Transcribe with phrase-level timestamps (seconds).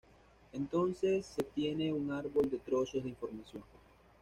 [0.51, 3.61] Entonces se tiene un árbol de trozos de información.